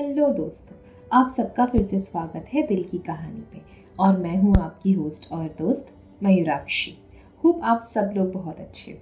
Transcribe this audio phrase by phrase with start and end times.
[0.00, 0.76] Hello दोस्तों,
[1.12, 3.60] आप सबका फिर से स्वागत है दिल की कहानी पे।
[3.98, 5.88] और मैं हूँ आपकी होस्ट और दोस्त
[6.22, 6.96] मयूराक्षी।
[7.44, 8.98] होप आप सब लोग बहुत अच्छे हो।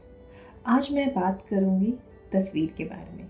[0.67, 1.93] आज मैं बात करूँगी
[2.33, 3.27] तस्वीर के बारे में।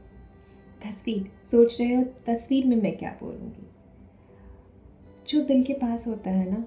[0.82, 1.30] तस्वीर?
[1.50, 3.66] सोच रहे हो तस्वीर में मैं क्या बोलूँगी?
[5.28, 6.64] जो दिल के पास होता है ना,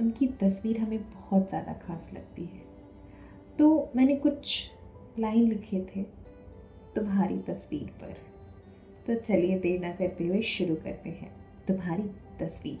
[0.00, 2.64] उनकी तस्वीर हमें बहुत ज़्यादा खास लगती है।
[3.58, 4.70] तो मैंने कुछ
[5.18, 6.02] लाइन लिखे थे
[6.96, 8.35] तुम्हारी तस्वीर पर।
[9.06, 11.30] तो चलिए देर ना करते हुए शुरू करते हैं
[11.68, 12.02] तुम्हारी
[12.40, 12.78] तस्वीर।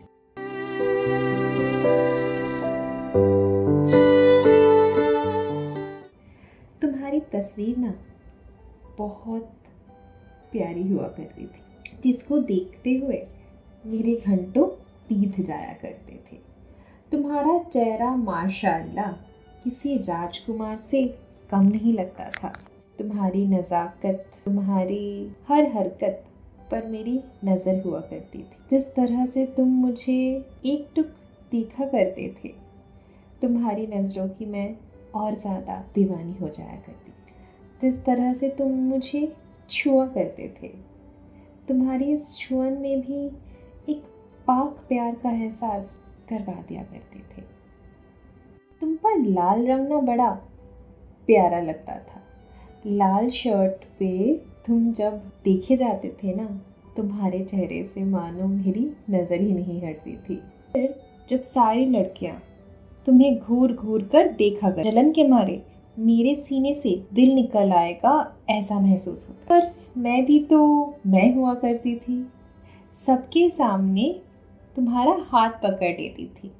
[6.82, 7.94] तुम्हारी तस्वीर ना
[8.98, 9.52] बहुत
[10.52, 11.62] प्यारी हुआ करती थी,
[12.02, 13.22] जिसको देखते हुए
[13.86, 14.68] मेरे घंटों
[15.08, 16.36] बीत जाया करते थे।
[17.12, 19.12] तुम्हारा चेहरा माशाल्लाह
[19.64, 21.04] किसी राजकुमार से
[21.50, 22.52] कम नहीं लगता था।
[22.98, 26.24] तुम्हारी नज़ाकत, तुम्हारी हर हरकत
[26.70, 30.20] पर मेरी नज़र हुआ करती थी। जिस तरह से तुम मुझे
[30.66, 31.06] एक टुक
[31.52, 32.48] देखा करते थे,
[33.42, 34.74] तुम्हारी नज़रों की मैं
[35.14, 37.12] और ज़्यादा दीवानी हो जाया करती
[37.80, 39.20] जिस तरह से तुम मुझे
[39.70, 40.68] छुआ करते थे,
[41.68, 43.24] तुम्हारी इस छुअन में भी
[43.88, 44.02] एक
[44.46, 45.98] पाक प्यार का एहसास
[46.28, 47.42] करवा दिया करते थे।
[48.82, 50.30] तुम पर लाल रंग ना बड़ा
[51.28, 52.15] प्यारा लगता था।
[52.88, 54.32] लाल शर्ट पे
[54.66, 56.44] तुम जब देखे जाते थे ना
[56.96, 60.36] तुम्हारे चेहरे से मानो मेरी नज़र ही नहीं हटती थी।
[60.72, 60.94] फिर
[61.28, 62.36] जब सारी लड़कियाँ
[63.06, 65.60] तुम्हें घूर घूर कर देखा कर, जलन के मारे
[65.98, 68.14] मेरे सीने से दिल निकल आएगा
[68.50, 72.26] ऐसा महसूस होता। पर मैं भी तो मैं हुआ करती थी।
[72.94, 74.14] सबके सामने
[74.76, 76.52] तुम्हारा हाथ पकड़ लेती थी।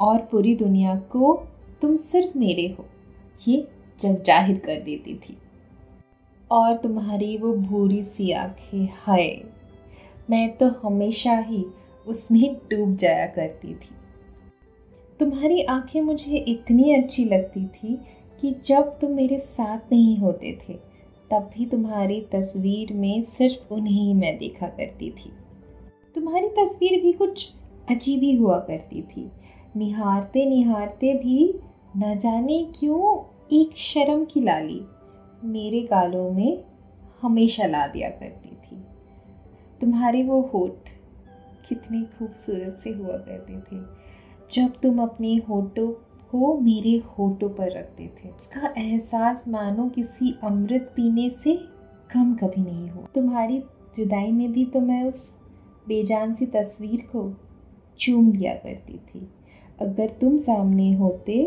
[0.00, 1.34] और पूरी दुनिया को
[1.82, 2.84] तुम सिर्फ़ मेरे हो,
[3.48, 3.66] ये
[4.00, 5.36] जब ज़ाहिर कर देती थी।
[6.52, 9.44] और तुम्हारी वो भूरी सी आँखें हाय।
[10.30, 11.64] मैं तो हमेशा ही
[12.06, 13.94] उसमें डूब जाया करती थी।
[15.20, 17.98] तुम्हारी आँखें मुझे इतनी अच्छी लगती थी
[18.40, 20.72] कि जब तुम मेरे साथ नहीं होते थे,
[21.30, 25.32] तब भी तुम्हारी तस्वीर में सिर्फ़ उन्हें ही मैं देखा करती थी।
[26.14, 27.50] तुम्हारी तस्वीर भी कुछ
[27.90, 29.30] अजीब ही हुआ करती थी।
[29.76, 31.54] निहारते निहारते भी
[31.96, 34.80] न जाने क्यों एक शर्म की लाली
[35.44, 36.62] मेरे गालों में
[37.22, 38.76] हमेशा ला दिया करती थी।
[39.80, 40.88] तुम्हारे वो होठ
[41.68, 43.80] कितने खूबसूरत से हुआ करते थे,
[44.50, 45.88] जब तुम अपने होठों
[46.30, 51.54] को मेरे होठों पर रखते थे। उसका एहसास मानो किसी अमृत पीने से
[52.10, 53.58] कम कभी नहीं हो। तुम्हारी
[53.96, 55.30] जुदाई में भी तो मैं उस
[55.88, 57.32] बेजान सी तस्वीर को
[58.00, 59.28] चूम लिया करती थी।
[59.80, 61.44] अगर तुम सामने होते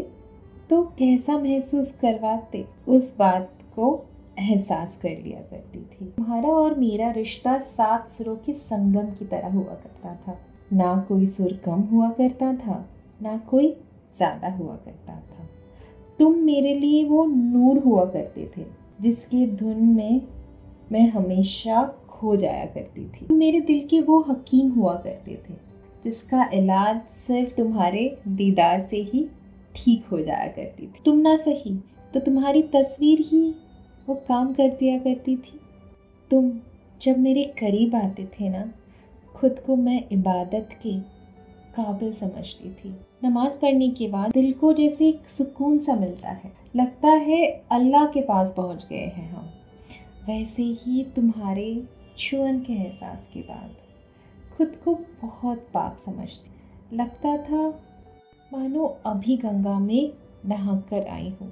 [0.70, 2.66] तो कैसा महसूस करवाते?
[2.88, 4.06] उस बात को
[4.40, 9.50] एहसास कर लिया करती थी। तुम्हारा और मेरा रिश्ता सात सुरों के संगम की तरह
[9.50, 10.38] हुआ करता था।
[10.74, 12.86] ना कोई सुर कम हुआ करता था,
[13.22, 13.76] ना कोई
[14.12, 15.48] ज़्यादा हुआ करता था।
[16.20, 18.66] तुम मेरे लिए वो नूर हुआ करते थे,
[19.02, 20.22] जिसके धुन में
[20.92, 25.54] मैं हमेशा खो जाया करती थी। मेरे दिल के वो हकीम हुआ करते थे,
[26.04, 29.26] जिसका इलाज सिर्फ़ तुम्हारे दीदार से ही
[29.76, 31.78] ठीक हो जाया करती थी। तुम ना सही
[32.14, 33.54] तो तुम्हारी तस्वीर ही
[34.10, 35.60] वो काम कर दिया करती थी।
[36.32, 36.52] तुम
[37.02, 38.72] जब मेरे करीब आते थे ना,
[39.36, 41.00] खुद को मैं इबादत के
[41.74, 46.52] काबिल समझती थी। नमाज़ पढ़ने के बाद दिल को जैसे एक सुकून सा मिलता है।
[46.76, 49.50] लगता है अल्लाह के पास पहुँच गए हैं हम।
[50.28, 51.84] वैसे ही तुम्हारे
[52.18, 53.76] छुअन के एहसास के बाद
[54.58, 57.68] खुद को बहुत पाक समझती। लगता था,
[58.54, 60.12] मानो अभी गंगा में
[60.46, 61.52] नहा कर आई हूँ।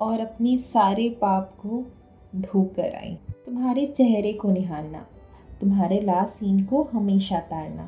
[0.00, 1.84] और अपने सारे पाप को
[2.34, 3.14] धोकर कर आई।
[3.46, 5.06] तुम्हारे चेहरे को निहारना
[5.60, 7.84] तुम्हारे लास्ट सीन को हमेशा तारना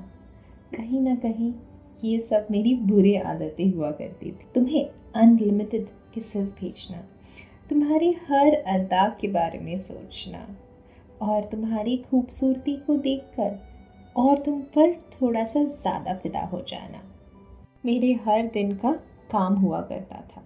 [0.75, 1.53] कहीं ना कहीं
[2.05, 6.99] ये सब मेरी बुरे आदतें हुआ करती थी। तुम्हें अनलिमिटेड किसेस भेजना,
[7.71, 10.47] तुम्हारी हर अदा के बारे में सोचना
[11.23, 13.59] और तुम्हारी खूबसूरती को देखकर
[14.17, 17.03] और तुम पर थोड़ा सा ज़्यादा फिदा हो जाना।
[17.87, 18.93] मेरे हर दिन का
[19.31, 20.43] काम हुआ करता था।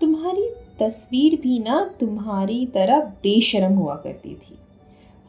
[0.00, 4.58] तुम्हारी तस्वीर भी ना तुम्हारी तरह बेशरम हुआ करती थी।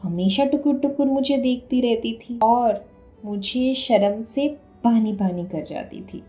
[0.02, 2.84] हमेशा टुकुर टुकुर मुझे देखती रहती थी और
[3.24, 4.48] मुझे शर्म से
[4.84, 6.22] पानी पानी कर जाती थी।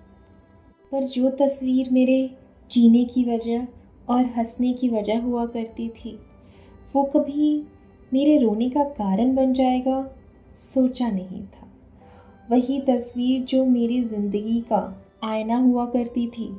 [0.92, 2.30] पर जो तस्वीर मेरे
[2.72, 3.68] जीने की वजह
[4.10, 6.18] और हंसने की वजह हुआ करती थी,
[6.96, 7.64] वो कभी
[8.12, 10.04] मेरे रोने का कारण बन जाएगा,
[10.60, 11.68] सोचा नहीं था।
[12.50, 14.82] वही तस्वीर जो मेरी ज़िंदगी का
[15.24, 16.50] आईना हुआ करती थी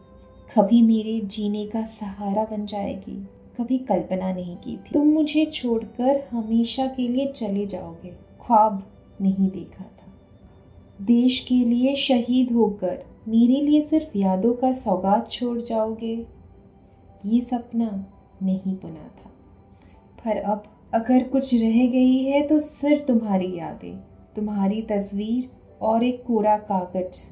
[0.56, 3.14] कभी मेरे जीने का सहारा बन जाएगी,
[3.58, 8.08] कभी कल्पना नहीं की थी। तुम मुझे छोड़कर हमेशा के लिए चले जाओगे,
[8.41, 8.82] ख्वाब
[9.20, 12.99] नहीं देखा था। देश के लिए शहीद होकर
[13.29, 16.14] मेरे लिए सिर्फ़ यादों का सौगात छोड़ जाओगे,
[17.26, 17.91] ये सपना
[18.43, 19.31] नहीं बना था।
[20.25, 20.62] पर अब
[20.94, 23.97] अगर कुछ रह गई है तो सिर्फ़ तुम्हारी यादें,
[24.37, 25.50] तुम्हारी तस्वीर
[25.82, 27.25] और एक कोरा कागज़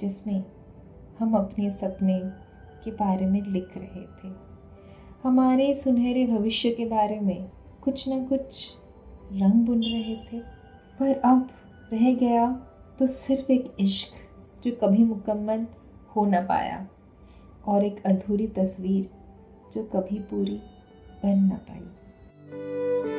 [0.00, 0.42] जिसमें
[1.18, 2.20] हम अपने सपने
[2.84, 4.32] के बारे में लिख रहे थे।
[5.24, 7.50] हमारे सुनहरे भविष्य के बारे में
[7.82, 8.70] कुछ ना कुछ
[9.32, 10.38] रंग बुन रहे थे।
[11.00, 11.48] पर अब
[11.92, 12.46] रह गया
[12.98, 15.66] तो सिर्फ़ एक इश्क जो कभी मुकम्मल
[16.16, 16.86] हो ना पाया
[17.66, 19.10] और एक अधूरी तस्वीर
[19.72, 20.56] जो कभी पूरी
[21.24, 23.13] बन ना पाई।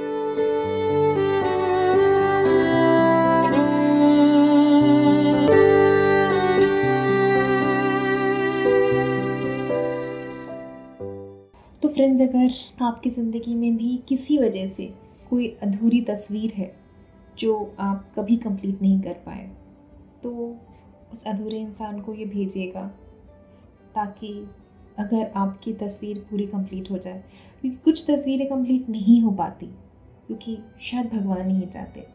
[12.27, 14.85] अगर आपकी ज़िंदगी में भी किसी वजह से
[15.29, 16.71] कोई अधूरी तस्वीर है
[17.39, 19.49] जो आप कभी कंप्लीट नहीं कर पाए
[20.23, 20.31] तो
[21.13, 22.85] उस अधूरे इंसान को ये भेजिएगा
[23.95, 24.31] ताकि
[24.99, 27.23] अगर आपकी तस्वीर पूरी कंप्लीट हो जाए।
[27.63, 29.65] क्योंकि कुछ तस्वीरें कंप्लीट नहीं हो पाती,
[30.27, 32.07] क्योंकि शायद भगवान नहीं चाहते।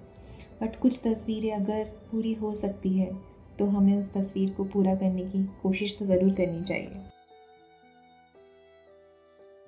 [0.63, 3.11] बट कुछ तस्वीरें अगर पूरी हो सकती है
[3.59, 7.03] तो हमें उस तस्वीर को पूरा करने की कोशिश तो ज़रूर करनी चाहिए।